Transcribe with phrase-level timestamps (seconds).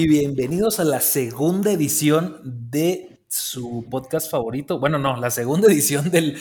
[0.00, 4.78] y bienvenidos a la segunda edición de su podcast favorito.
[4.78, 6.38] Bueno, no, la segunda edición del,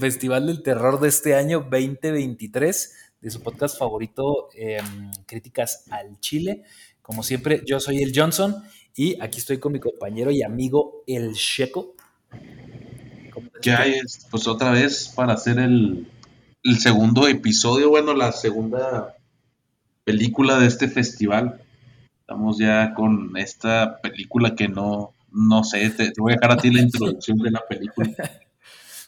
[0.00, 6.62] Festival del Terror de este año 2023, de su podcast favorito, em, Críticas al Chile.
[7.02, 8.64] Como siempre, yo soy el Johnson
[8.96, 11.94] y aquí estoy con mi compañero y amigo el Checo.
[13.60, 16.08] Ya es, pues otra vez para hacer el,
[16.64, 19.16] el segundo episodio, bueno, la segunda
[20.02, 21.61] película de este festival.
[22.32, 26.70] Estamos ya con esta película que no, no sé, te, voy a dejar a ti
[26.70, 28.08] la introducción de la película.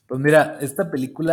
[0.07, 1.33] Pues mira, esta película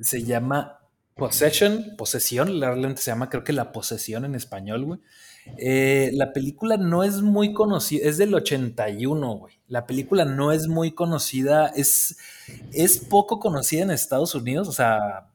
[0.00, 0.78] se llama
[1.14, 5.00] Possession, posesión, realmente se llama creo que la posesión en español, güey.
[5.58, 9.54] Eh, la película no es muy conocida, es del 81, güey.
[9.68, 12.16] La película no es muy conocida, es,
[12.72, 15.28] es poco conocida en Estados Unidos, o sea,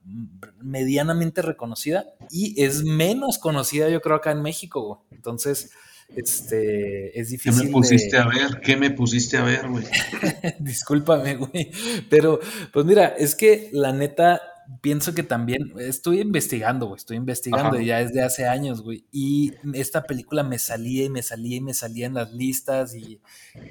[0.61, 4.99] medianamente reconocida, y es menos conocida yo creo acá en México, güey.
[5.11, 5.71] Entonces,
[6.15, 7.61] este, es difícil.
[7.61, 8.61] ¿Qué me pusiste a ver?
[8.61, 9.83] ¿Qué me pusiste a ver, güey?
[10.59, 11.71] Discúlpame, güey.
[12.09, 12.39] Pero,
[12.71, 14.41] pues mira, es que la neta,
[14.81, 20.03] pienso que también estoy investigando, güey, estoy investigando ya desde hace años, güey, y esta
[20.03, 23.21] película me salía y me salía y me salía en las listas y,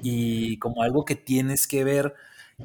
[0.01, 2.13] y como algo que tienes que ver.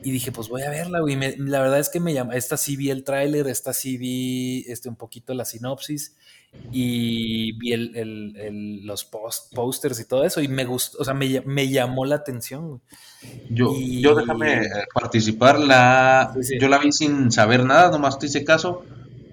[0.03, 1.17] Y dije, pues voy a verla, güey.
[1.37, 2.35] la verdad es que me llama.
[2.35, 6.17] Esta sí vi el tráiler, esta sí vi este, un poquito la sinopsis
[6.71, 10.41] y vi el, los post, posters y todo eso.
[10.41, 12.81] Y me gustó, o sea, me, llamó la atención.
[13.51, 14.63] Yo, yo déjame
[14.95, 15.59] participar.
[15.59, 18.85] La, Yo la vi sin saber nada, nomás te hice caso.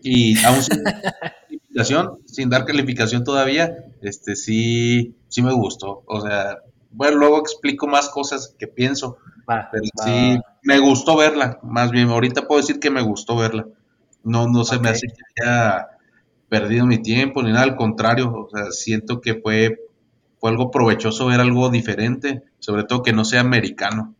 [0.01, 6.03] Y aún sin calificación, sin dar calificación todavía, este sí, sí me gustó.
[6.05, 6.59] O sea,
[6.91, 9.17] bueno, luego explico más cosas que pienso.
[9.45, 13.65] pero sí, me gustó verla, más bien, ahorita puedo decir que me gustó verla.
[14.23, 15.87] No, no se me hace que haya
[16.49, 19.79] perdido mi tiempo ni nada, al contrario, o sea, siento que fue,
[20.39, 24.15] fue algo provechoso ver algo diferente, sobre todo que no sea americano.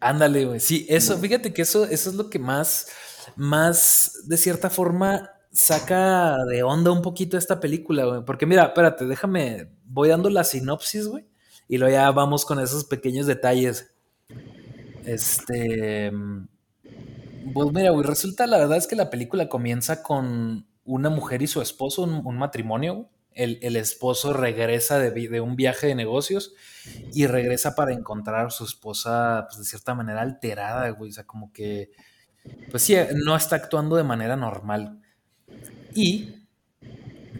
[0.00, 0.60] Ándale, güey.
[0.60, 2.88] Sí, eso, fíjate que eso, eso es lo que más,
[3.36, 8.24] más, de cierta forma, saca de onda un poquito esta película, güey.
[8.24, 11.26] Porque mira, espérate, déjame, voy dando la sinopsis, güey.
[11.68, 13.92] Y luego ya vamos con esos pequeños detalles.
[15.04, 16.12] Este.
[17.52, 21.46] Pues mira, güey, resulta, la verdad es que la película comienza con una mujer y
[21.46, 23.10] su esposo, un, matrimonio.
[23.32, 26.54] El, el, esposo regresa de, un viaje de negocios
[27.12, 31.10] y regresa para encontrar a su esposa, pues de cierta manera alterada, güey.
[31.10, 31.92] O sea, como que,
[32.70, 35.00] pues sí, no está actuando de manera normal.
[35.94, 36.34] Y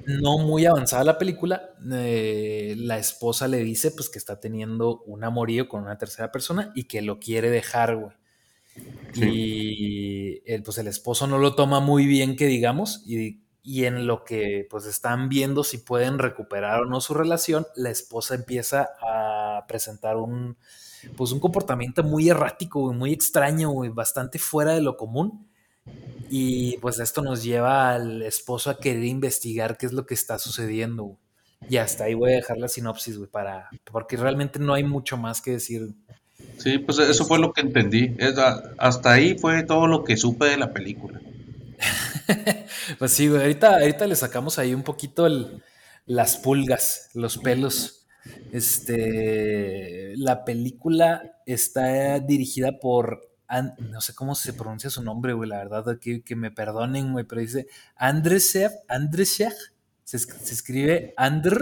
[0.07, 5.23] no muy avanzada la película, eh, la esposa le dice pues que está teniendo un
[5.25, 8.17] amorío con una tercera persona y que lo quiere dejar, güey.
[9.15, 10.08] Y
[10.47, 14.25] el, pues el esposo no lo toma muy bien, que digamos, y, y, en lo
[14.25, 19.65] que pues están viendo si pueden recuperar o no su relación, la esposa empieza a
[19.69, 20.57] presentar un,
[21.17, 25.49] pues un comportamiento muy errático, muy extraño, bastante fuera de lo común
[26.31, 30.39] y pues esto nos lleva al esposo a querer investigar qué es lo que está
[30.39, 31.19] sucediendo.
[31.69, 35.41] Y hasta ahí voy a dejar la sinopsis, para, porque realmente no hay mucho más
[35.41, 35.89] que decir.
[36.59, 38.17] Sí, pues eso fue lo que entendí.
[38.79, 41.21] hasta ahí fue todo lo que supe de la película.
[42.99, 45.29] pues sí, güey, ahorita, ahorita le sacamos ahí un poquito
[46.07, 48.07] las pulgas, los pelos.
[48.53, 53.29] Este, la película está dirigida por
[53.79, 57.25] no sé cómo se pronuncia su nombre, güey, la verdad, que, que me perdonen, güey,
[57.25, 57.67] pero dice
[57.97, 59.55] Andresev, Andresev,
[60.05, 61.59] se, se escribe Andr,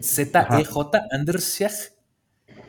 [0.00, 1.72] Z-E-J, Andresev,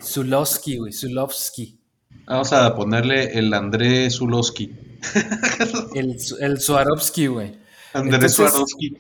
[0.02, 1.80] Zulowski, güey, Zulowski.
[2.26, 4.72] Vamos a ponerle el André Zulowski.
[5.96, 7.58] el, el Swarovski, güey.
[7.94, 8.98] André Swarovski.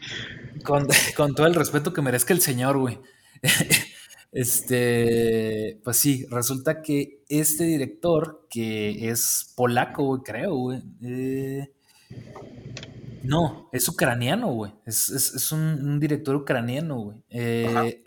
[0.64, 3.00] Con, con todo el respeto que merezca el señor, güey.
[4.34, 10.82] Este, pues sí, resulta que este director, que es polaco, creo, güey.
[11.04, 11.70] Eh,
[13.24, 14.72] no, es ucraniano, güey.
[14.86, 17.18] Es, un, director ucraniano, güey.
[17.30, 18.04] Eh,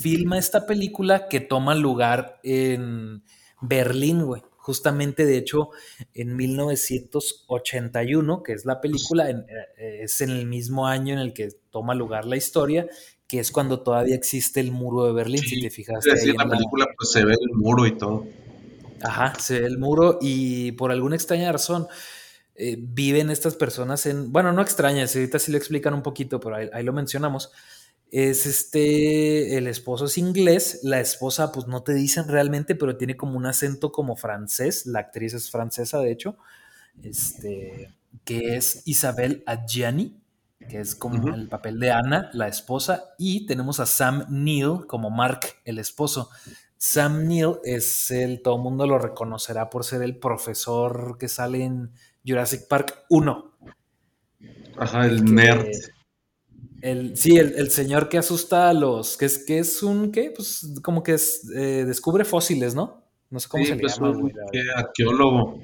[0.00, 3.22] filma esta película que toma lugar en
[3.60, 4.42] Berlín, güey.
[4.56, 5.70] Justamente, de hecho,
[6.12, 11.48] en 1981, que es la película, eh, es en el mismo año en el que
[11.70, 12.86] toma lugar la historia
[13.28, 16.04] que es cuando todavía existe el muro de Berlín, si te fijas.
[16.06, 18.26] en la película pues, se ve el muro y todo.
[19.02, 21.86] Ajá, se ve el muro y por alguna extraña razón
[22.56, 26.56] eh, viven estas personas en, bueno, no extrañas, ahorita sí lo explican un poquito, pero
[26.56, 27.52] ahí, lo mencionamos.
[28.10, 33.16] Es este, el esposo es inglés, la esposa pues no te dicen realmente, pero tiene
[33.16, 36.38] como un acento como francés, la actriz es francesa de hecho,
[37.02, 37.92] este,
[38.24, 40.18] que es Isabel Adjani
[40.68, 45.10] que es como el papel de Anna, la esposa, y tenemos a Sam Neill como
[45.10, 46.30] Mark, el esposo.
[46.76, 51.64] Sam Neill es el, todo el mundo lo reconocerá por ser el profesor que sale
[51.64, 51.90] en
[52.26, 53.52] Jurassic Park 1.
[54.76, 55.66] Ajá, el, nerd.
[56.80, 59.16] El, sí, el, señor que asusta a los.
[59.16, 60.12] que es, que es un.
[60.12, 60.32] ¿Qué?
[60.34, 63.02] Pues como que es, eh, descubre fósiles, ¿no?
[63.30, 64.10] No sé cómo se pues llama.
[64.10, 64.32] Un
[64.76, 65.60] arqueólogo.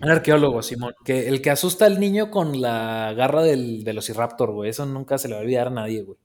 [0.00, 0.94] Un arqueólogo, Simón.
[1.04, 4.70] Que el que asusta al niño con la garra del velociraptor, güey.
[4.70, 6.18] Eso nunca se le va a olvidar a nadie, güey.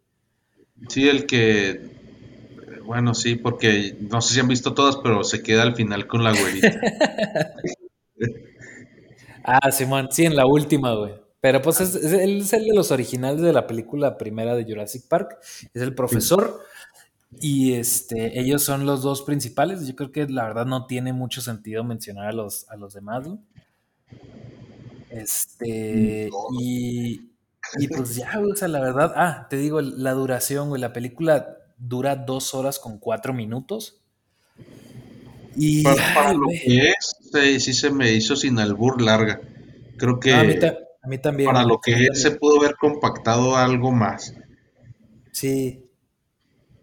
[0.89, 1.81] Sí, el que
[2.85, 6.23] bueno, sí, porque no sé si han visto todas, pero se queda al final con
[6.23, 6.71] la güerita.
[9.43, 11.13] ah, Simón, sí, en la última, güey.
[11.43, 15.09] Pero pues es, él es el de los originales de la película primera de Jurassic
[15.09, 15.39] Park.
[15.73, 16.61] Es el profesor.
[17.41, 19.85] Y este, ellos son los dos principales.
[19.85, 23.27] Yo creo que la verdad no tiene mucho sentido mencionar a los, a los demás,
[23.27, 23.39] güey.
[25.09, 26.29] Este,
[26.61, 27.29] y,
[27.77, 31.57] y pues ya, o sea, la verdad, ah, te digo, la duración, güey, la película
[31.77, 34.01] dura dos horas con cuatro minutos.
[35.57, 39.41] Y para, lo que es, sí, se me hizo sin albur larga.
[39.97, 40.55] Creo que a, mí
[41.21, 41.51] también.
[41.51, 44.33] Para lo que es, se pudo haber compactado algo más.
[45.31, 45.79] Sí.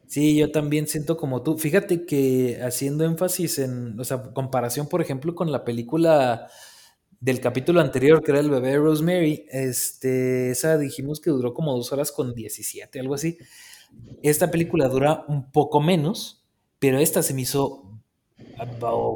[0.07, 1.57] Sí, yo también siento como tú.
[1.57, 6.49] Fíjate que haciendo énfasis en, o sea, comparación, por ejemplo, con la película
[7.21, 11.77] del capítulo anterior, que era el bebé de Rosemary, este, esa dijimos que duró como
[11.77, 13.39] dos horas con 17, algo así.
[14.23, 16.45] Esta película dura un poco menos,
[16.79, 17.90] pero esta se me hizo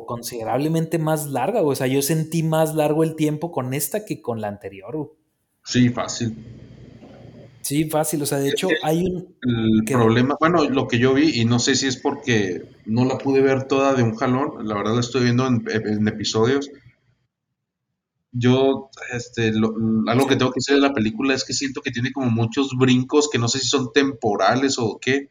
[0.07, 1.63] considerablemente más larga.
[1.63, 5.15] O sea, yo sentí más largo el tiempo con esta que con la anterior.
[5.65, 6.37] Sí, fácil.
[7.63, 8.23] Sí, fácil.
[8.23, 9.37] O sea, de hecho, hay un.
[9.43, 13.19] El problema, bueno, lo que yo vi, y no sé si es porque no la
[13.19, 16.71] pude ver toda de un jalón, la verdad la estoy viendo en episodios
[18.37, 19.53] yo, este,
[20.09, 22.71] algo que tengo que decir de la película es que siento que tiene como muchos
[22.77, 25.31] brincos que no sé si son temporales o qué,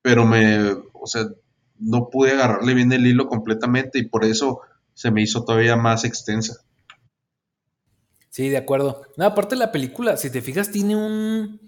[0.00, 1.26] pero me, o sea,
[1.80, 4.60] no pude agarrarle bien el hilo completamente y por eso
[4.94, 6.62] se me hizo todavía más extensa.
[8.28, 9.02] Sí, de acuerdo.
[9.16, 11.60] No, aparte la película, si te fijas, tiene un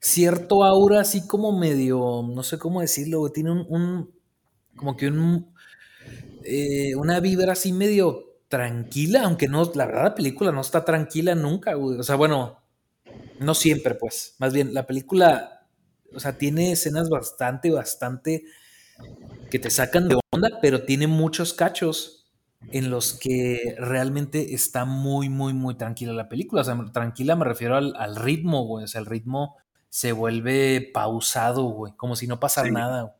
[0.00, 4.10] cierto aura así como medio, no sé cómo decirlo, tiene un,
[4.76, 5.52] como que un,
[6.44, 11.34] eh, una vibra así medio tranquila, aunque no, la verdad la película no está tranquila
[11.34, 11.98] nunca, güey.
[11.98, 12.58] O sea, bueno,
[13.38, 14.34] no siempre, pues.
[14.38, 15.66] Más bien, la película,
[16.14, 18.44] o sea, tiene escenas bastante, bastante
[19.50, 22.26] que te sacan de onda, pero tiene muchos cachos
[22.72, 26.62] en los que realmente está muy, muy, muy tranquila la película.
[26.62, 28.84] O sea, tranquila me refiero al, ritmo, güey.
[28.84, 29.56] O sea, el ritmo
[29.88, 33.16] se vuelve pausado, güey, como si no pasara nada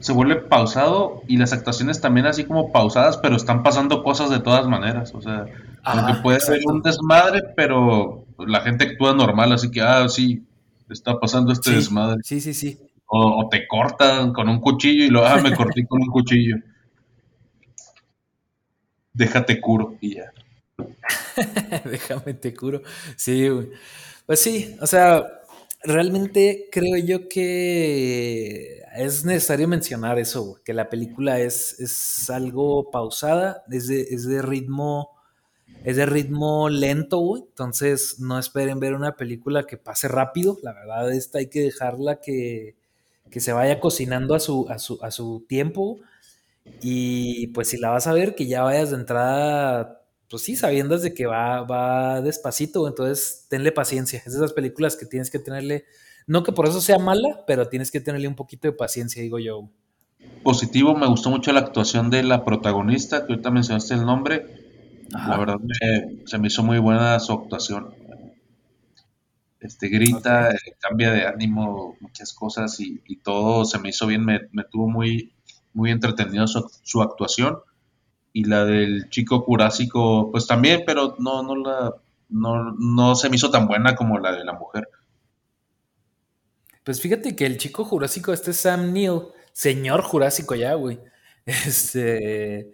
[0.00, 4.38] se vuelve pausado y las actuaciones también así como pausadas, pero están pasando cosas de
[4.38, 5.12] todas maneras.
[5.14, 5.46] O sea,
[5.82, 10.44] aunque puede ser un desmadre, pero la gente actúa normal, así que, ah, sí,
[10.88, 12.20] está pasando este desmadre.
[12.22, 12.78] Sí, sí, sí.
[13.10, 16.56] O, te cortan con un cuchillo y lo, ah, me corté con un cuchillo.
[19.12, 20.32] Déjate curo y ya.
[21.84, 22.82] Déjame te curo.
[23.16, 23.48] Sí,
[24.26, 25.24] Pues sí, o sea,
[25.82, 33.64] realmente creo yo que es necesario mencionar eso, que la película es, es algo pausada,
[33.70, 35.10] es de, ritmo,
[35.84, 37.42] es de ritmo lento, güey.
[37.48, 40.58] Entonces no esperen ver una película que pase rápido.
[40.62, 42.77] La verdad, esta hay que dejarla que,
[43.30, 45.98] que se vaya cocinando a su, a su, a su tiempo.
[46.82, 49.98] Y pues si la vas a ver, que ya vayas de entrada
[50.30, 54.22] pues sí, sabiendo de que va, va despacito, entonces tenle paciencia.
[54.24, 55.84] Es de esas películas que tienes que tenerle,
[56.26, 59.38] no que por eso sea mala, pero tienes que tenerle un poquito de paciencia, digo
[59.38, 59.70] yo.
[60.42, 64.44] Positivo, me gustó mucho la actuación de la protagonista, que ahorita mencionaste el nombre.
[65.10, 65.56] La verdad
[66.26, 67.94] se me hizo muy buena su actuación.
[69.60, 74.40] Este grita, eh, cambia de ánimo, muchas cosas y, todo se me hizo bien, me,
[74.70, 75.32] tuvo muy,
[75.72, 77.58] muy entretenido su, su actuación
[78.32, 81.94] y la del chico jurásico, pues también, pero no, no la,
[82.28, 84.88] no, se me hizo tan buena como la de la mujer.
[86.84, 89.22] Pues fíjate que el chico jurásico, este Sam Neill,
[89.52, 91.00] señor jurásico ya, güey.
[91.46, 92.70] Este.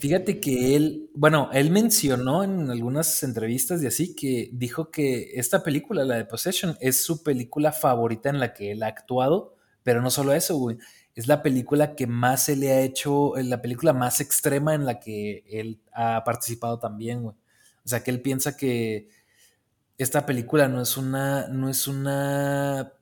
[0.00, 5.62] Fíjate que él, bueno, él mencionó en algunas entrevistas y así que dijo que esta
[5.62, 10.02] película, la de Possession, es su película favorita en la que él ha actuado, pero
[10.02, 10.78] no solo eso, güey
[11.14, 15.00] es la película que más se le ha hecho, la película más extrema en la
[15.00, 17.36] que él ha participado también, güey.
[17.84, 19.08] O sea, que él piensa que
[19.98, 22.92] esta película no es una, no es una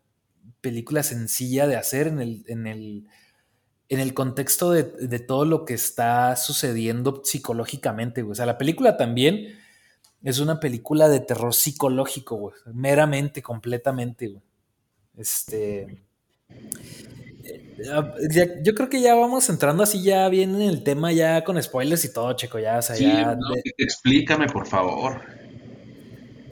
[0.60, 3.06] película sencilla de hacer en el, en el,
[3.88, 8.32] en el contexto de, de todo lo que está sucediendo psicológicamente, güey.
[8.32, 9.58] O sea, la película también
[10.22, 12.54] es una película de terror psicológico, güey.
[12.72, 14.42] Meramente, completamente, güey.
[15.16, 16.02] Este.
[17.78, 21.62] Eh, yo creo que ya vamos entrando así ya bien en el tema, ya con
[21.62, 23.38] spoilers y todo, Checo, ya, o sea, ya...
[23.76, 25.20] Explícame, por favor.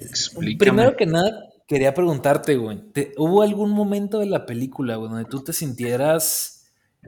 [0.01, 0.59] Explícame.
[0.59, 2.85] Primero que nada, quería preguntarte, güey,
[3.17, 6.56] ¿hubo algún momento de la película, güey, donde tú te sintieras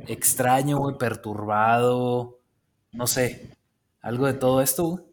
[0.07, 2.39] extraño, güey, perturbado,
[2.93, 3.51] no sé,
[4.01, 5.05] algo de todo esto, güey?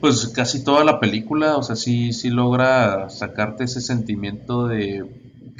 [0.00, 5.04] Pues casi toda la película, o sea, sí, sí logra sacarte ese sentimiento de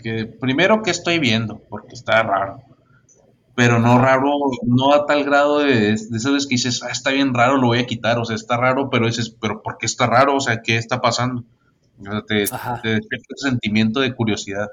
[0.02, 2.61] que primero que estoy viendo, porque está raro,
[3.54, 4.30] pero no raro,
[4.62, 7.68] no a tal grado de, de esas veces que dices, ah, está bien raro, lo
[7.68, 10.37] voy a quitar, o sea, está raro, pero dices, pero ¿por qué está raro?
[10.37, 11.42] O sea, ¿qué está pasando?
[11.99, 14.68] O sea, te, despierta ese sentimiento de curiosidad.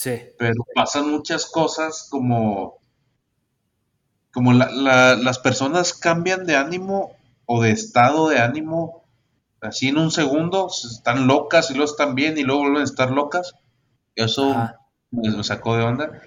[0.00, 0.18] Sí.
[0.38, 2.78] Pero pasan muchas cosas como,
[4.32, 7.12] como las personas cambian de ánimo
[7.44, 9.04] o de estado de ánimo
[9.60, 13.10] así en un segundo, están locas y luego están bien y luego vuelven a estar
[13.10, 13.52] locas.
[14.16, 14.70] Eso
[15.10, 16.22] me sacó de onda.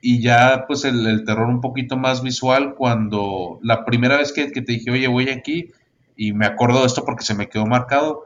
[0.00, 4.72] Y ya pues el, terror un poquito más visual cuando la primera vez que, te
[4.72, 5.70] dije, oye, voy aquí
[6.16, 8.24] y me acuerdo de esto porque se me quedó marcado,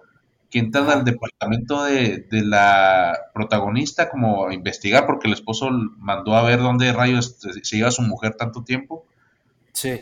[0.50, 6.34] que entran al departamento de, de, la protagonista como a investigar porque el esposo mandó
[6.34, 9.06] a ver dónde rayos se iba su mujer tanto tiempo.
[9.72, 10.00] Sí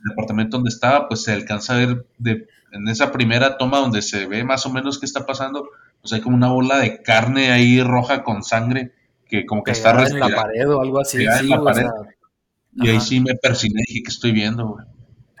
[0.00, 4.02] el departamento donde estaba, pues se alcanza a ver de, en esa primera toma donde
[4.02, 5.68] se ve más o menos qué está pasando,
[6.00, 8.92] pues hay como una bola de carne ahí roja con sangre
[9.26, 11.22] que como que está en la pared o algo así.
[11.22, 14.86] y ahí sí me persiné y dije que estoy viendo, güey.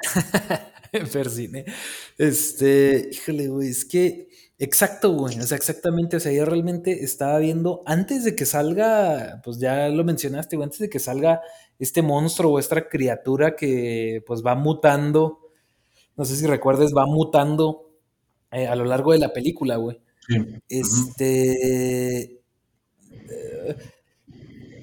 [1.12, 1.64] persiné.
[2.16, 4.28] Este, híjole, güey, es que
[4.60, 5.38] Exacto, güey.
[5.38, 6.16] O sea, exactamente.
[6.16, 10.64] O sea, yo realmente estaba viendo, antes de que salga, pues ya lo mencionaste, güey,
[10.64, 11.40] antes de que salga
[11.78, 15.38] este monstruo o esta criatura que pues va mutando,
[16.16, 17.92] no sé si recuerdes, va mutando
[18.50, 20.00] eh, a lo largo de la película, güey.
[20.26, 20.36] Sí.
[20.68, 22.22] Este...
[23.30, 23.76] Eh,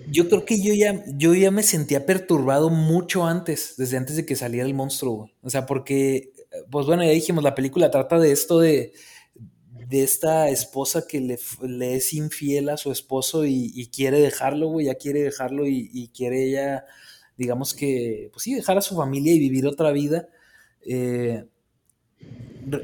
[0.09, 4.25] yo creo que yo ya, yo ya me sentía perturbado mucho antes, desde antes de
[4.25, 5.31] que saliera el monstruo.
[5.41, 6.31] O sea, porque,
[6.69, 8.93] pues bueno, ya dijimos, la película trata de esto de
[9.87, 14.95] de esta esposa que le, es infiel a su esposo y, quiere dejarlo, güey, ya
[14.95, 16.85] quiere dejarlo y, quiere ella,
[17.37, 20.27] digamos que, pues sí, dejar a su familia y vivir otra vida.
[20.81, 21.45] Eh,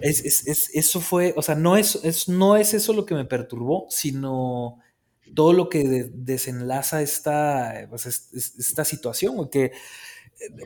[0.04, 4.78] eso fue, o sea, no es, no es eso lo que me perturbó, sino
[5.34, 9.72] todo lo que desenlaza esta, pues, esta situación, güey, que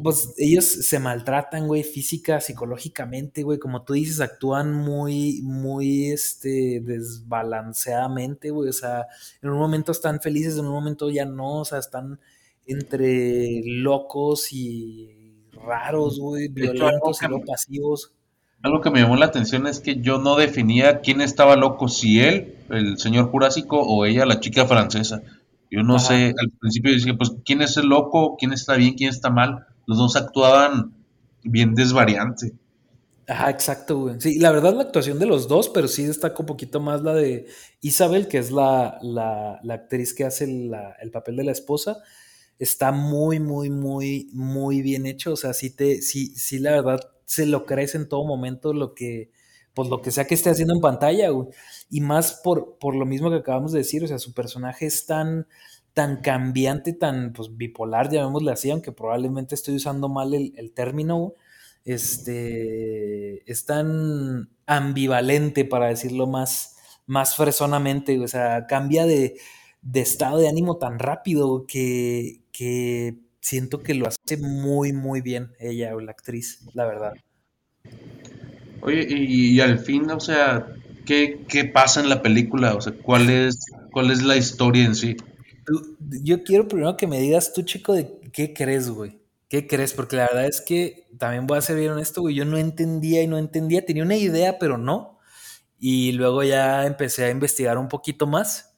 [0.01, 6.81] pues ellos se maltratan, güey, física, psicológicamente, güey, como tú dices, actúan muy, muy, este,
[6.81, 9.07] desbalanceadamente, güey, o sea,
[9.41, 12.19] en un momento están felices, en un momento ya no, o sea, están
[12.65, 18.13] entre locos y raros, güey, violentos y no pasivos.
[18.62, 22.19] Algo que me llamó la atención es que yo no definía quién estaba loco, si
[22.19, 25.21] él, el señor Jurásico, o ella, la chica francesa.
[25.69, 28.38] Yo no sé, al principio decía, pues, ¿quién es el loco?
[28.38, 28.95] ¿Quién está bien?
[28.95, 29.67] ¿Quién está mal?
[29.85, 30.93] Los dos actuaban
[31.43, 32.53] bien desvariante.
[33.27, 34.15] Ajá, exacto, güey.
[34.19, 37.13] Sí, la verdad la actuación de los dos, pero sí destaca un poquito más la
[37.13, 37.47] de
[37.81, 41.97] Isabel, que es la, la, actriz que hace el papel de la esposa.
[42.59, 45.33] Está muy, muy, muy, muy bien hecho.
[45.33, 48.94] O sea, sí te, sí, sí, la verdad, se lo crees en todo momento lo
[48.94, 49.32] que,
[49.74, 51.29] pues lo que sea que esté haciendo en pantalla.
[51.89, 55.05] Y más por, por lo mismo que acabamos de decir, o sea, su personaje es
[55.05, 55.48] tan,
[55.94, 61.34] tan cambiante, tan pues, bipolar, llamémosle así, aunque probablemente estoy usando mal el, término,
[61.86, 69.38] este, es tan ambivalente, para decirlo más, más fresonamente, o sea, cambia de,
[69.94, 75.95] estado de ánimo tan rápido que, que siento que lo hace muy, muy bien ella
[75.95, 77.13] o la actriz, la verdad.
[78.81, 80.73] Oye, y, al fin, o sea,
[81.05, 82.73] ¿qué, pasa en la película?
[82.73, 83.59] O sea, ¿cuál es,
[83.91, 85.15] cuál es la historia en sí?
[86.21, 89.19] yo quiero primero que me digas tú, chico, de qué crees, güey.
[89.47, 89.93] ¿Qué crees?
[89.93, 92.35] Porque la verdad es que también voy a ser bien honesto, güey.
[92.35, 93.85] Yo no entendía y no entendía.
[93.85, 95.19] Tenía una idea, pero no.
[95.79, 98.75] Y luego ya empecé a investigar un poquito más.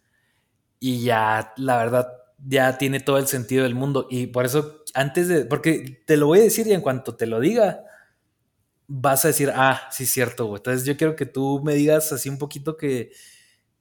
[0.79, 4.07] Y ya, la verdad, ya tiene todo el sentido del mundo.
[4.09, 5.45] Y por eso, antes de.
[5.45, 7.83] Porque te lo voy a decir y en cuanto te lo diga,
[8.87, 10.59] vas a decir, ah, sí, cierto, güey.
[10.59, 13.11] Entonces yo quiero que tú me digas así un poquito que,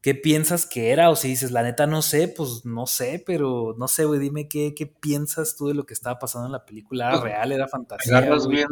[0.00, 3.74] qué piensas que era, o si dices, la neta no sé, pues no sé, pero
[3.78, 6.64] no sé, güey, dime qué, qué piensas tú de lo que estaba pasando en la
[6.64, 7.08] película.
[7.08, 7.52] ¿Era pues, real?
[7.52, 8.12] ¿Era fantasía?
[8.12, 8.68] Me agarras, bien,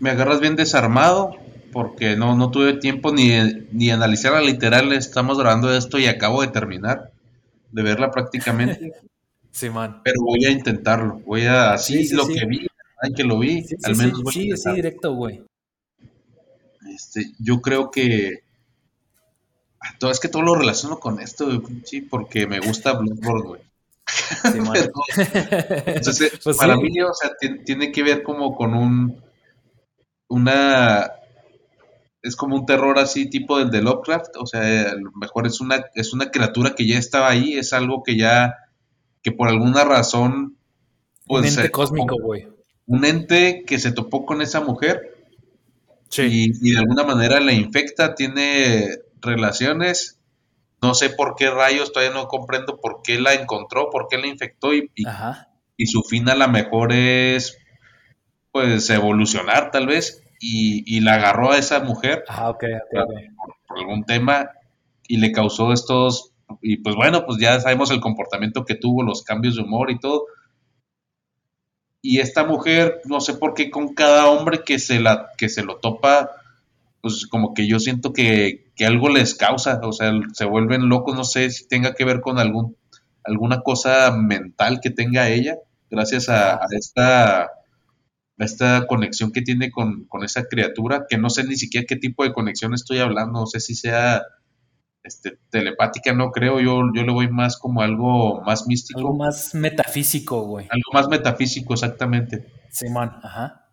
[0.00, 1.36] me agarras bien desarmado,
[1.72, 3.30] porque no, no tuve tiempo ni,
[3.72, 7.13] ni analizar literal, estamos grabando esto y acabo de terminar
[7.74, 8.92] de verla prácticamente.
[9.50, 10.00] sí, man.
[10.04, 12.66] Pero voy a intentarlo, voy a, así lo que vi,
[13.02, 15.42] hay que lo vi, al menos Sí, sí, directo, güey.
[16.88, 18.44] Este, yo creo que
[19.98, 23.60] todo, es que todo lo relaciono con esto, sí, porque me gusta Bloodborne, güey.
[25.86, 27.30] Entonces, pues para mí, o sea,
[27.64, 29.22] tiene que ver como con un
[30.28, 31.10] una
[32.24, 35.60] es como un terror así tipo del de Lovecraft, o sea, a lo mejor es
[35.60, 38.56] una es una criatura que ya estaba ahí, es algo que ya
[39.22, 40.56] que por alguna razón
[41.26, 42.48] pues, un ente cósmico, güey.
[42.86, 45.14] Un ente que se topó con esa mujer
[46.16, 50.20] y, y, de alguna manera la infecta, tiene relaciones.
[50.82, 54.26] No sé por qué rayos, todavía no comprendo por qué la encontró, por qué la
[54.26, 54.90] infectó y,
[55.76, 57.56] y, su fin a lo mejor es
[58.52, 64.50] pues evolucionar tal vez y, la agarró a esa mujer por, algún tema
[65.08, 69.22] y le causó estos y pues bueno, pues ya sabemos el comportamiento que tuvo, los
[69.22, 70.26] cambios de humor y todo.
[72.02, 75.64] Y esta mujer, no sé por qué con cada hombre que se la que se
[75.64, 76.30] lo topa,
[77.00, 81.16] pues como que yo siento que, que algo les causa, o sea, se vuelven locos,
[81.16, 82.76] no sé si tenga que ver con algún,
[83.24, 85.56] alguna cosa mental que tenga ella,
[85.90, 87.50] gracias a, esta,
[88.38, 92.32] esta conexión que tiene con, esa criatura, que no sé ni siquiera qué tipo de
[92.32, 94.22] conexión estoy hablando, no sé si sea
[95.04, 99.00] este, telepática, no creo, yo, yo le voy más como algo más místico.
[99.00, 100.66] Algo más metafísico, güey.
[100.70, 102.46] Algo más metafísico, exactamente.
[102.70, 103.64] Simón, ajá.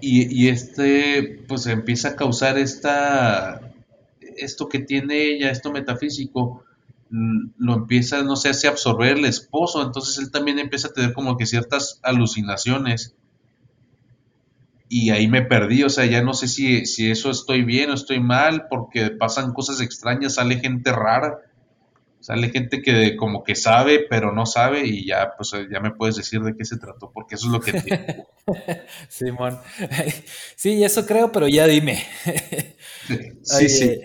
[0.00, 3.72] Y, este, pues empieza a causar esta,
[4.20, 6.64] esto que tiene ella, esto metafísico,
[7.10, 11.36] lo empieza, no sé, hace absorber el esposo, entonces él también empieza a tener como
[11.36, 13.14] que ciertas alucinaciones.
[14.88, 17.94] Y ahí me perdí, o sea, ya no sé si, si eso estoy bien o
[17.94, 21.38] estoy mal, porque pasan cosas extrañas, sale gente rara.
[22.20, 26.16] Sale gente que como que sabe, pero no sabe y ya, pues ya me puedes
[26.16, 28.26] decir de qué se trató, porque eso es lo que.
[29.08, 29.60] Simón.
[30.56, 32.02] Sí, eso creo, pero ya dime.
[33.42, 34.00] sí, sí.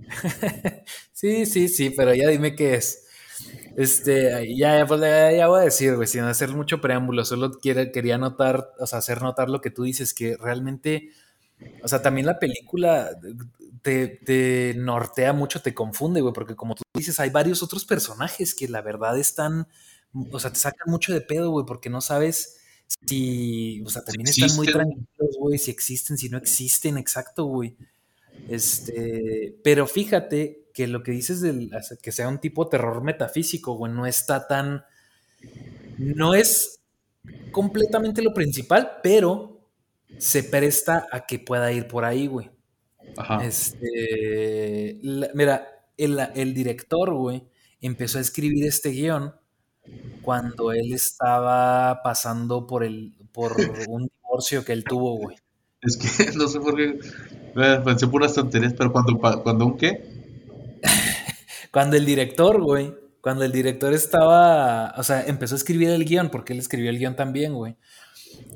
[1.20, 3.06] sí, sí, sí, pero ya dime qué es.
[3.76, 8.72] Este, ya, pues, ya, voy a decir, güey, sin hacer mucho preámbulo, solo quería notar,
[8.78, 11.10] o sea, hacer notar lo que tú dices, que realmente,
[11.82, 13.10] o sea, también la película
[13.82, 18.68] te, nortea mucho, te confunde, güey, porque como tú dices, hay varios otros personajes que
[18.68, 19.68] la verdad están,
[20.32, 22.58] o sea, te sacan mucho de pedo, güey, porque no sabes
[23.06, 27.76] si, o sea, también están muy tranquilos, güey, si existen, si no existen, exacto, güey.
[28.48, 31.70] Este, pero fíjate que lo que dices del
[32.02, 34.84] que sea un tipo de terror metafísico, güey, no está tan,
[35.98, 36.80] no es
[37.52, 39.68] completamente lo principal, pero
[40.18, 42.50] se presta a que pueda ir por ahí, güey.
[43.42, 45.00] Este,
[45.34, 47.44] mira, el, director, güey,
[47.80, 49.34] empezó a escribir este guion
[50.22, 53.52] cuando él estaba pasando por el por
[53.88, 55.36] un divorcio que él tuvo, güey.
[55.82, 56.98] Es que no sé por qué
[57.54, 60.20] pensé puras tonterías, pero cuando cuando un qué?
[61.72, 66.30] cuando el director, güey, cuando el director estaba, o sea, empezó a escribir el guion,
[66.30, 67.76] porque él escribió el guion también, güey.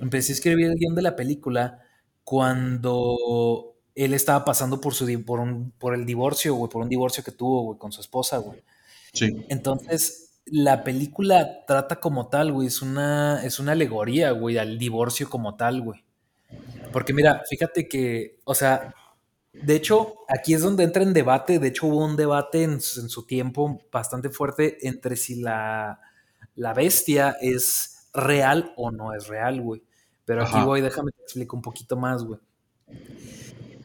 [0.01, 1.81] Empecé a escribir el guion de la película
[2.25, 7.23] cuando él estaba pasando por, su, por, un, por el divorcio, güey, por un divorcio
[7.23, 8.63] que tuvo, güey, con su esposa, güey.
[9.13, 9.45] Sí.
[9.49, 15.29] Entonces, la película trata como tal, güey, es una, es una alegoría, güey, al divorcio
[15.29, 16.05] como tal, güey.
[16.93, 18.95] Porque mira, fíjate que, o sea,
[19.53, 23.27] de hecho, aquí es donde entra en debate, de hecho hubo un debate en, su
[23.27, 26.01] tiempo bastante fuerte entre si la,
[26.57, 29.83] la bestia es real o no es real, güey.
[30.25, 32.41] Pero aquí voy, déjame te explico un poquito más, güey.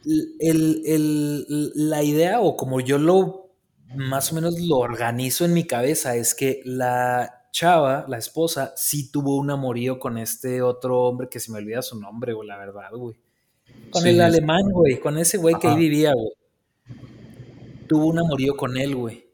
[0.06, 3.50] La idea, o como yo lo
[3.96, 9.12] más o menos lo organizo en mi cabeza, es que la chava, la esposa, sí
[9.12, 12.58] tuvo un amorío con este otro hombre que se me olvida su nombre, güey, la
[12.58, 13.16] verdad, güey.
[13.92, 16.34] Con el alemán, güey, con ese güey que ahí vivía, güey.
[17.88, 19.26] Tuvo un amorío con él, güey.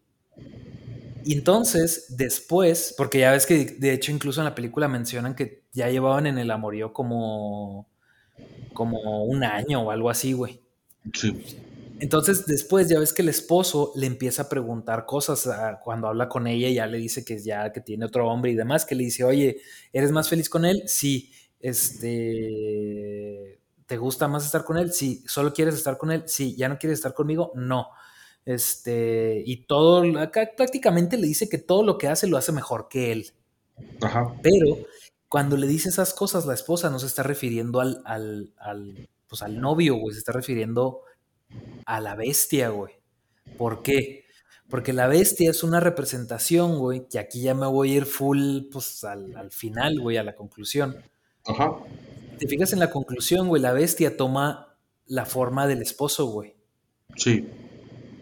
[1.26, 5.64] Y entonces, después, porque ya ves que de hecho incluso en la película mencionan que
[5.74, 7.88] ya llevaban en el amorío como
[8.74, 10.62] como un año o algo así, güey.
[11.14, 11.34] Sí.
[12.00, 15.48] Entonces, después ya ves que el esposo le empieza a preguntar cosas
[15.84, 18.86] cuando habla con ella, ya le dice que ya que tiene otro hombre y demás,
[18.86, 19.62] que le dice, oye,
[19.94, 20.84] ¿eres más feliz con él?
[20.88, 21.32] Sí.
[21.60, 24.92] Este, ¿te gusta más estar con él?
[24.92, 25.24] Sí.
[25.26, 26.24] ¿Solo quieres estar con él?
[26.28, 26.56] Sí.
[26.58, 27.52] ¿Ya no quieres estar conmigo?
[27.56, 27.88] No.
[28.46, 32.90] Este, y todo, acá prácticamente le dice que todo lo que hace lo hace mejor
[32.90, 33.32] que él.
[34.02, 34.36] Ajá.
[34.44, 34.78] Pero
[35.30, 39.42] cuando le dice esas cosas, la esposa no se está refiriendo al, al, al, pues
[39.42, 41.02] al novio, güey, se está refiriendo
[41.86, 42.94] a la bestia, güey.
[43.58, 44.26] ¿Por qué?
[44.70, 48.64] Porque la bestia es una representación, güey, que aquí ya me voy a ir full,
[48.72, 50.98] pues al, al final, güey, a la conclusión.
[51.46, 51.78] Ajá.
[52.40, 56.56] Te fijas en la conclusión, güey, la bestia toma la forma del esposo, güey.
[57.16, 57.48] Sí.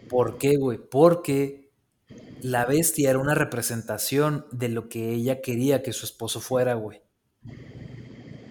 [0.08, 0.78] ¿Por qué, güey?
[0.78, 1.70] Porque
[2.42, 7.00] la bestia era una representación de lo que ella quería que su esposo fuera, güey.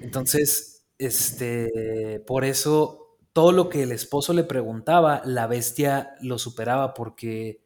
[0.01, 3.02] Entonces, este, por eso
[3.33, 7.61] todo lo que el esposo le preguntaba, la bestia lo superaba porque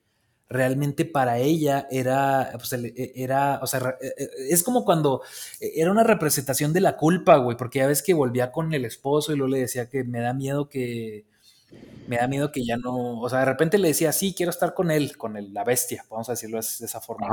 [0.50, 5.22] realmente para ella era, pues, e, era, o sea, e, e, es como cuando
[5.60, 9.34] era una representación de la culpa, güey, porque ya ves que volvía con el esposo
[9.34, 11.26] y luego le decía que me da miedo que,
[12.08, 14.74] me da miedo que ya no, o sea, de repente le decía, sí, quiero estar
[14.74, 17.28] con él, con la bestia, vamos a decirlo de esa forma.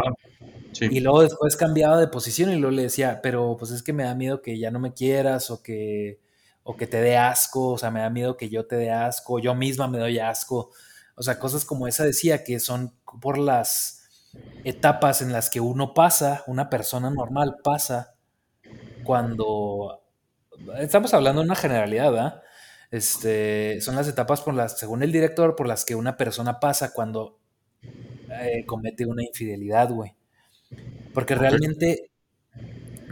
[0.80, 4.02] Y luego después cambiaba de posición y luego le decía, pero pues es que me
[4.02, 6.18] da miedo que ya no me quieras o que,
[6.64, 9.38] o que te dé asco, o sea, me da miedo que yo te dé asco,
[9.38, 10.70] yo misma me doy asco.
[11.14, 14.08] O sea, cosas como esa decía que son por las
[14.64, 18.14] etapas en las que uno pasa, una persona normal pasa
[19.04, 20.00] cuando...
[20.78, 22.42] Estamos hablando de una generalidad, ¿verdad?
[22.90, 26.92] Este, son las etapas por las, según el director, por las que una persona pasa
[26.92, 27.38] cuando
[28.30, 30.14] eh, comete una infidelidad, güey.
[31.12, 32.10] Porque realmente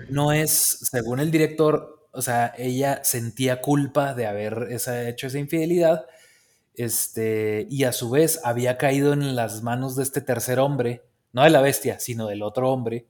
[0.09, 0.53] no es,
[0.91, 6.07] según el director, o sea, ella sentía culpa de haber hecho esa infidelidad,
[6.75, 11.43] este, y a su vez había caído en las manos de este tercer hombre, no
[11.45, 13.07] de la bestia, sino del otro hombre,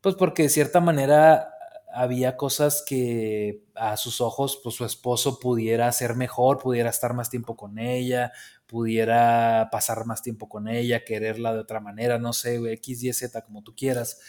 [0.00, 1.54] pues porque de cierta manera
[1.92, 7.30] había cosas que a sus ojos, pues su esposo pudiera hacer mejor, pudiera estar más
[7.30, 8.32] tiempo con ella,
[8.66, 13.42] pudiera pasar más tiempo con ella, quererla de otra manera, no sé, X, Y, Z,
[13.42, 14.20] como tú quieras.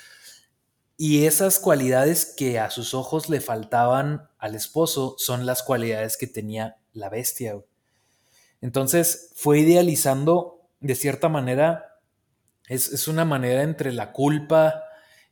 [1.04, 6.28] Y esas cualidades que a sus ojos le faltaban al esposo son las cualidades que
[6.28, 7.60] tenía la bestia.
[8.62, 11.98] Entonces fue idealizando de cierta manera,
[12.68, 14.84] es, una manera entre la culpa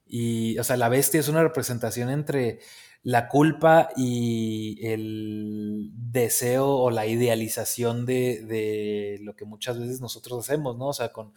[0.07, 2.61] y, o sea, la bestia es una representación entre
[3.03, 10.79] la culpa y el deseo o la idealización de, lo que muchas veces nosotros hacemos,
[10.79, 10.87] ¿no?
[10.87, 11.31] O sea, con,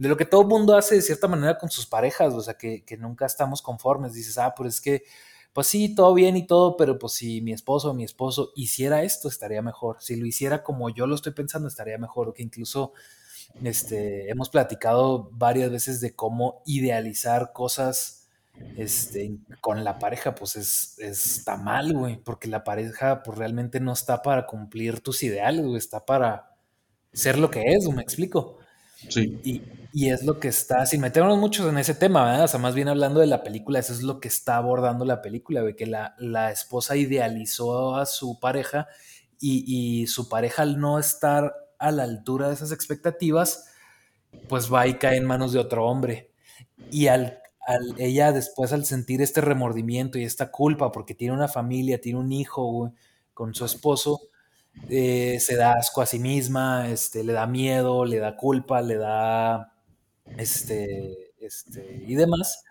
[0.00, 2.84] de lo que todo mundo hace de cierta manera con sus parejas, o sea, que,
[2.84, 4.14] que, nunca estamos conformes.
[4.14, 5.04] Dices, ah, pues es que
[5.52, 9.02] pues sí, todo bien y todo, pero pues si mi esposo o mi esposo hiciera
[9.02, 9.96] esto, estaría mejor.
[10.00, 12.28] Si lo hiciera como yo lo estoy pensando, estaría mejor.
[12.28, 12.92] O que incluso
[13.62, 18.28] este, hemos platicado varias veces de cómo idealizar cosas
[18.76, 23.92] este, con la pareja, pues es, está mal, güey, porque la pareja pues realmente no
[23.92, 26.56] está para cumplir tus ideales, está para
[27.12, 28.59] ser lo que es, me explico.
[29.08, 29.38] Sí.
[29.44, 32.44] Y, y es lo que está, sin meternos muchos en ese tema, ¿verdad?
[32.44, 35.20] O sea, más bien hablando de la película, eso es lo que está abordando la
[35.20, 38.86] película, de que la, la esposa idealizó a su pareja
[39.40, 43.70] y, y, su pareja al no estar a la altura de esas expectativas,
[44.48, 46.30] pues va y cae en manos de otro hombre.
[46.92, 51.48] Y al, al, ella después al sentir este remordimiento y esta culpa, porque tiene una
[51.48, 52.92] familia, tiene un hijo
[53.34, 54.29] con su esposo,
[54.88, 58.96] eh, se da asco a sí misma, este, le da miedo, le da culpa, le
[58.96, 59.72] da
[60.36, 62.64] este, este, y demás,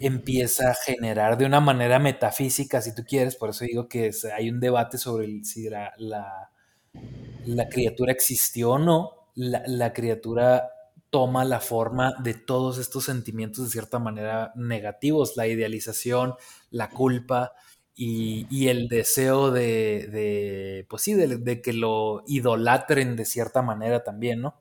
[0.00, 4.50] empieza a generar de una manera metafísica, si tú quieres, por eso digo que hay
[4.50, 10.68] un debate sobre si la, la, criatura existió o no, la, criatura
[11.10, 16.34] toma la forma de todos estos sentimientos de cierta manera negativos, la idealización,
[16.70, 17.52] la culpa
[17.98, 24.54] y, el deseo de, pues sí, de, que lo idolatren de cierta manera también, ¿no?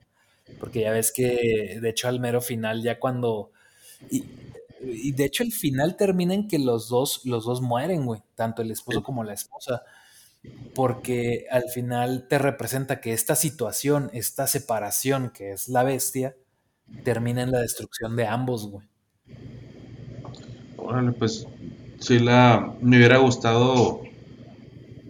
[0.60, 3.52] Porque ya ves que, de hecho, al mero final, ya cuando...
[4.10, 4.24] Y,
[5.13, 8.69] de hecho el final termina en que los dos, los dos mueren, güey, tanto el
[8.69, 9.82] esposo como la esposa,
[10.76, 16.36] porque al final te representa que esta situación, esta separación que es la bestia,
[17.04, 18.88] termina en la destrucción de ambos, güey.
[20.78, 21.48] Órale, pues
[21.99, 24.01] sí la me hubiera gustado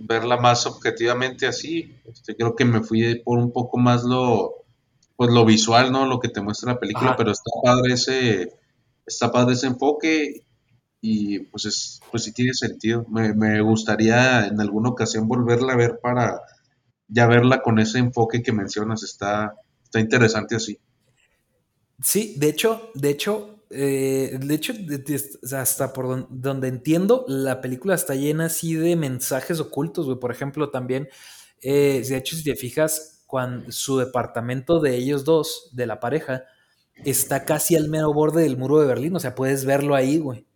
[0.08, 1.95] verla más objetivamente así.
[2.06, 4.65] Este, creo que me fui por un poco más lo
[5.15, 6.06] pues lo visual, ¿no?
[6.06, 8.54] Lo que te muestra la película, pero está padre ese,
[9.06, 10.45] está padre ese enfoque
[11.02, 13.06] y pues es, pues sí tiene sentido.
[13.10, 16.41] Me, gustaría en alguna ocasión volverla a ver para
[17.08, 20.80] ya verla con ese enfoque que mencionas, está, está interesante así.
[22.02, 24.73] Sí, de hecho, de hecho, eh, de hecho,
[25.56, 30.19] hasta por donde, entiendo, la película está llena así de mensajes ocultos, güey.
[30.19, 31.10] Por ejemplo, también,
[31.62, 36.43] eh, de hecho, si te fijas, cuando su departamento de ellos dos, de la pareja,
[37.04, 40.47] está casi al mero borde del muro de Berlín, o sea, puedes verlo ahí, güey.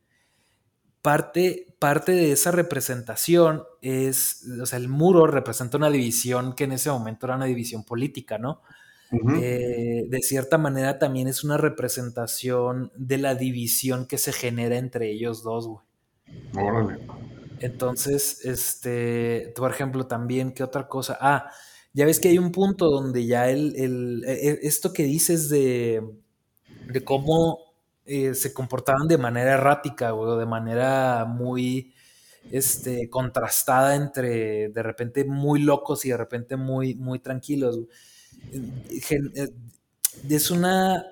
[1.01, 6.73] Parte, parte de esa representación es, o sea, el muro representa una división que en
[6.73, 8.61] ese momento era una división política, ¿no?
[9.11, 15.11] Eh, de cierta manera también es una representación de la división que se genera entre
[15.11, 15.83] ellos dos, güey.
[16.55, 16.99] Órale.
[17.59, 21.17] Entonces, este, por ejemplo, también, ¿qué otra cosa?
[21.21, 21.51] Ah,
[21.93, 25.49] ya ves que hay un punto donde ya el, el e, e, esto que dices
[25.49, 26.03] de,
[26.87, 27.59] de cómo
[28.05, 31.93] eh, se comportaban de manera errática, o de manera muy
[32.51, 37.79] este, contrastada entre de repente muy locos y de repente muy, muy tranquilos.
[40.29, 41.05] Es una,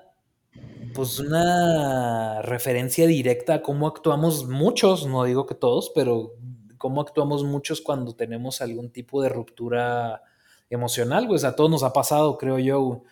[0.94, 6.34] pues una referencia directa a cómo actuamos muchos, no digo que todos, pero
[6.76, 10.22] cómo actuamos muchos cuando tenemos algún tipo de ruptura
[10.70, 13.02] emocional, pues a todos nos ha pasado, creo yo,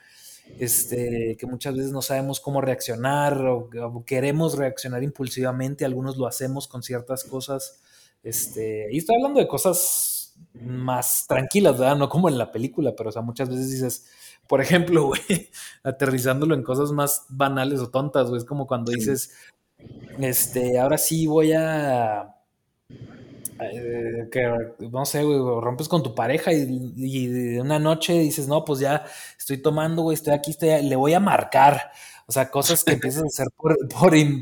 [0.58, 3.68] este, que muchas veces no sabemos cómo reaccionar o,
[4.06, 7.80] queremos reaccionar impulsivamente, algunos lo hacemos con ciertas cosas,
[8.22, 10.15] este, y estoy hablando de cosas
[10.54, 11.96] más tranquilas, ¿verdad?
[11.96, 14.06] No como en la película, pero o sea, muchas veces dices,
[14.48, 15.50] por ejemplo, güey,
[15.82, 19.34] aterrizándolo en cosas más banales o tontas, güey, es como cuando dices,
[20.18, 22.32] este, ahora sí voy a
[23.58, 24.52] eh, que
[24.90, 29.04] no sé, güey, rompes con tu pareja y, de una noche dices, no, pues ya
[29.38, 31.90] estoy tomando, güey, estoy aquí, estoy, le voy a marcar.
[32.28, 33.76] O sea, cosas que empiezas a hacer por,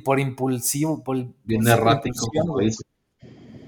[0.02, 1.04] por, impulsivo.
[1.04, 2.30] Por, Bien errático,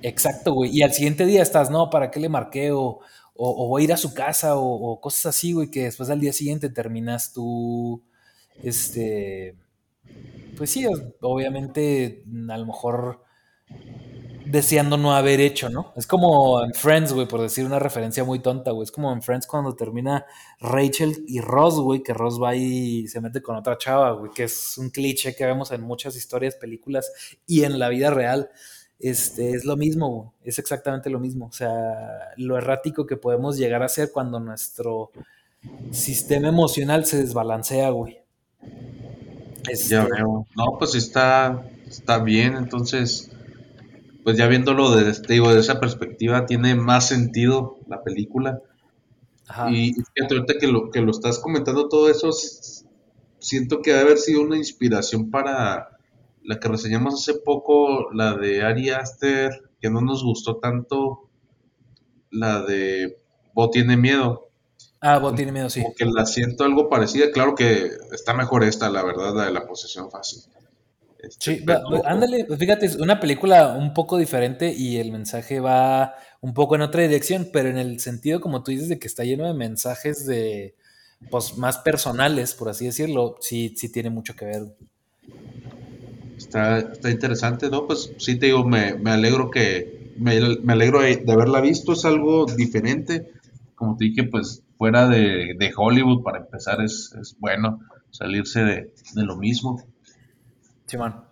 [0.02, 0.70] Exacto, güey.
[0.76, 2.72] Y al siguiente día estás, no, ¿para qué le marqué?
[2.72, 3.00] O,
[3.34, 6.32] o, voy a ir a su casa o, cosas así, güey, que después al día
[6.32, 8.02] siguiente terminas tú,
[8.62, 9.56] este,
[10.56, 10.86] pues sí,
[11.20, 13.22] obviamente a lo mejor
[14.46, 15.92] deseando no haber hecho, ¿no?
[15.96, 18.84] Es como en Friends, güey, por decir una referencia muy tonta, güey.
[18.84, 20.24] Es como en Friends cuando termina
[20.60, 24.44] Rachel y Ross, güey, que Ross va y se mete con otra chava, güey, que
[24.44, 27.10] es un cliché que vemos en muchas historias, películas
[27.46, 28.50] y en la vida real.
[28.98, 31.46] Este, es lo mismo, es exactamente lo mismo.
[31.46, 35.10] O sea, lo errático que podemos llegar a ser cuando nuestro
[35.90, 38.18] sistema emocional se desbalancea, güey.
[38.62, 40.46] Ya este veo.
[40.56, 43.30] No, pues está, está bien, entonces
[44.26, 48.60] pues ya viéndolo de, digo, de esa perspectiva, tiene más sentido la película.
[49.70, 52.30] Y fíjate, ahorita que lo, que lo estás comentando todo eso,
[53.38, 55.95] siento que debe haber sido una inspiración para
[56.46, 61.28] la que reseñamos hace poco, la de Ari Aster, que no nos gustó tanto,
[62.30, 63.18] la de
[63.52, 64.48] Bo tiene miedo.
[65.00, 65.82] Ah, Bo tiene miedo, sí.
[65.82, 69.52] Como que la siento algo parecida, claro que está mejor esta, la verdad, la de
[69.52, 70.42] la posesión fácil.
[71.18, 71.64] Este, sí,
[72.04, 76.76] ándale, pues fíjate, es una película un poco diferente y el mensaje va un poco
[76.76, 79.54] en otra dirección, pero en el sentido, como tú dices, de que está lleno de
[79.54, 80.76] mensajes de,
[81.30, 84.62] pues, más personales, por así decirlo, sí, sí tiene mucho que ver.
[86.46, 87.86] Está, está interesante, ¿no?
[87.88, 90.36] Pues sí te digo, me, alegro que, me,
[90.72, 93.32] alegro de, haberla visto, es algo diferente,
[93.74, 97.80] como te dije, pues fuera de, Hollywood, para empezar, es, es bueno
[98.10, 99.82] salirse de, de lo mismo.
[100.86, 101.24] Simón.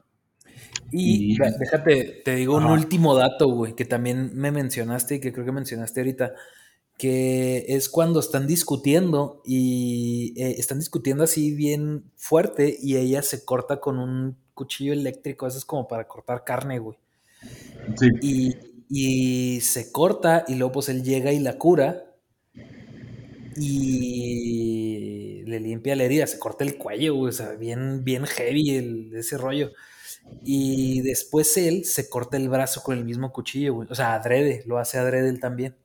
[0.90, 5.44] Y, déjate, te digo un último dato, güey, que también me mencionaste y que creo
[5.44, 6.34] que mencionaste ahorita,
[6.98, 13.44] que es cuando están discutiendo y eh, están discutiendo así bien fuerte y ella se
[13.44, 16.98] corta con un cuchillo eléctrico, eso es como para cortar carne, güey.
[17.96, 18.08] Sí.
[18.22, 18.56] Y,
[18.88, 22.04] y se corta y luego pues él llega y la cura
[23.56, 29.38] y le limpia la herida, se corta el cuello, o sea, bien, bien heavy ese
[29.38, 29.72] rollo.
[30.44, 34.78] Y después él se corta el brazo con el mismo cuchillo, O sea, adrede, lo
[34.78, 35.76] hace adrede él también.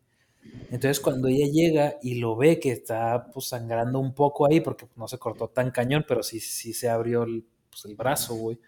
[0.72, 4.88] Entonces cuando ella llega y lo ve que está pues sangrando un poco ahí, porque
[4.96, 8.60] no se cortó tan cañón, pero sí, sí se abrió el, pues, el brazo, güey.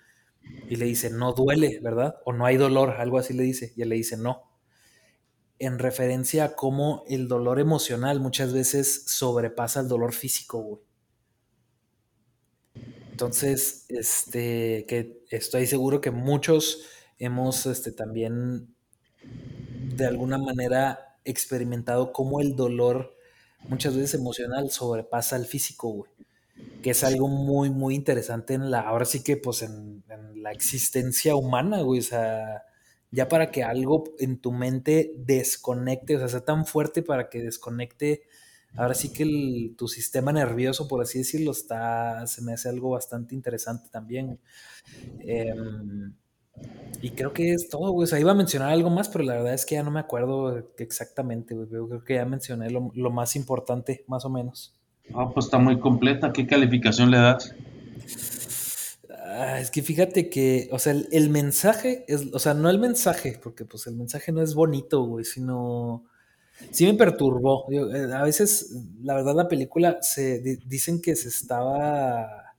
[0.70, 2.16] Y le dice, no duele, ¿verdad?
[2.26, 3.74] O no hay dolor, algo así le dice.
[3.76, 4.52] Y él le dice, no
[5.62, 10.82] en referencia a cómo el dolor emocional muchas veces sobrepasa el dolor físico, güey.
[13.12, 16.88] Entonces, este, que estoy seguro que muchos
[17.20, 18.74] hemos este, también
[19.96, 23.16] de alguna manera experimentado cómo el dolor
[23.68, 26.11] muchas veces emocional sobrepasa el físico, güey.
[26.82, 30.04] Que es algo muy, muy interesante en la, ahora sí que pues en,
[30.36, 32.00] la existencia humana, güey.
[32.00, 32.64] O sea,
[33.12, 37.44] ya para que algo en tu mente desconecte, o sea, sea tan fuerte para que
[37.44, 38.24] desconecte,
[38.76, 43.36] ahora sí que tu sistema nervioso, por así decirlo, está, se me hace algo bastante
[43.36, 44.40] interesante también.
[45.20, 46.14] Em,
[47.02, 48.06] y creo que es todo, güey.
[48.06, 50.00] O sea, iba a mencionar algo más, pero la verdad es que ya no me
[50.00, 51.68] acuerdo exactamente, güey.
[51.68, 54.76] Creo que ya mencioné lo, lo más importante, más o menos.
[55.14, 56.32] Ah, pues está muy completa.
[56.32, 57.54] ¿Qué calificación le das?
[59.34, 63.40] Ah, es que fíjate que, o sea, el, mensaje es, o sea, no el mensaje,
[63.42, 66.04] porque pues el mensaje no es bonito, güey, sino
[66.70, 67.66] sí me perturbó.
[67.72, 72.54] Eh, a veces, la verdad, la película se dicen que se estaba,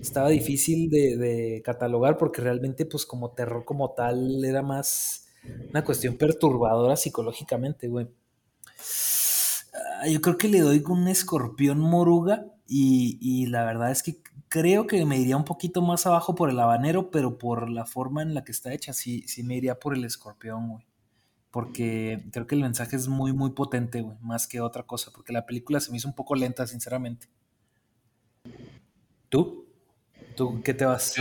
[0.00, 5.26] estaba difícil de, catalogar porque realmente, pues como terror como tal, era más
[5.70, 8.08] una cuestión perturbadora psicológicamente, güey.
[9.74, 14.86] Ah, yo creo que le doy un escorpión moruga y, la verdad es que creo
[14.86, 18.34] que me iría un poquito más abajo por el habanero, pero por la forma en
[18.34, 20.86] la que está hecha, sí, sí me iría por el escorpión, güey.
[21.50, 25.32] Porque creo que el mensaje es muy, muy potente, güey, más que otra cosa, porque
[25.32, 27.28] la película se me hizo un poco lenta, sinceramente.
[29.28, 29.66] ¿Tú?
[30.36, 31.14] ¿Tú qué te vas?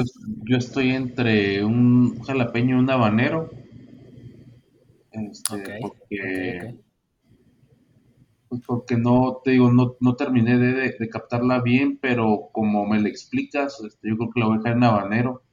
[0.43, 3.51] Yo, estoy entre un jalapeño y un habanero.
[5.11, 6.82] Este, porque, pues
[8.65, 13.81] porque no, te digo, no, no terminé de, captarla bien, pero como me la explicas,
[13.85, 15.43] este, yo creo que la voy a dejar en habanero.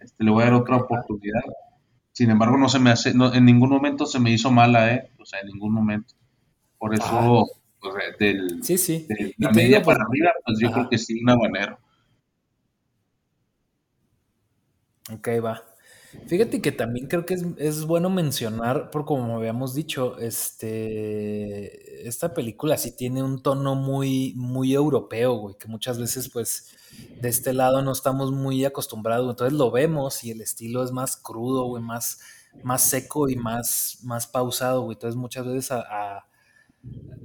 [0.00, 1.42] Este, le voy a dar otra oportunidad.
[2.12, 5.10] Sin embargo, no se me hace, en ningún momento se me hizo mala, ¿eh?
[5.18, 6.14] O sea, en ningún momento.
[6.78, 7.44] Por eso, ah.
[7.80, 9.06] pues, del, sí, sí.
[9.08, 11.78] de la media para arriba, pues yo creo que sí, un habanero.
[15.12, 15.62] Ok, va.
[16.26, 22.78] Fíjate que también creo que es, bueno mencionar, por como habíamos dicho, este, esta película
[22.78, 26.74] sí tiene un tono muy, muy europeo, güey, que muchas veces, pues,
[27.20, 31.16] de este lado no estamos muy acostumbrados, entonces lo vemos y el estilo es más
[31.16, 32.20] crudo, güey, más,
[32.62, 36.26] más seco y más, más pausado, güey, entonces muchas veces a,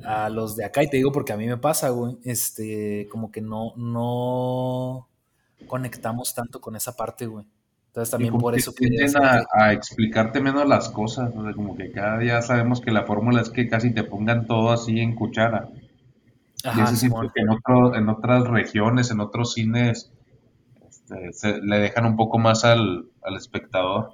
[0.04, 3.32] a, los de acá, y te digo porque a mí me pasa, güey, este, como
[3.32, 5.08] que no, no
[5.68, 7.46] conectamos tanto con esa parte, güey.
[7.90, 12.82] Entonces también por eso tienden a, explicarte menos las cosas, como que cada día sabemos
[12.82, 15.70] que la fórmula es que casi te pongan todo así en cuchara.
[16.64, 17.50] y ese siempre que en,
[17.96, 20.12] en otras regiones, en otros cines,
[20.88, 24.14] este, se, le dejan un poco más al, espectador.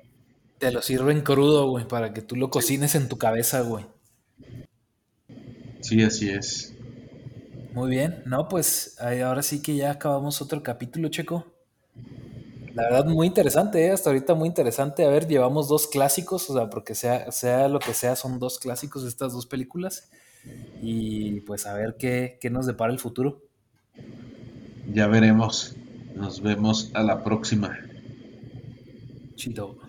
[0.57, 3.85] Te lo sirven crudo, güey, para que tú lo cocines en tu cabeza, güey.
[5.81, 6.73] Sí, así es.
[7.73, 11.45] Muy bien, no, pues ahora sí que ya acabamos otro capítulo, Checo.
[12.75, 13.91] La verdad, muy interesante, ¿eh?
[13.91, 15.05] hasta ahorita muy interesante.
[15.05, 18.59] A ver, llevamos dos clásicos, o sea, porque sea, sea lo que sea, son dos
[18.59, 20.09] clásicos estas dos películas.
[20.81, 23.41] Y pues a ver qué, qué nos depara el futuro.
[24.91, 25.73] Ya veremos.
[26.15, 27.79] Nos vemos a la próxima.
[29.35, 29.84] Chido.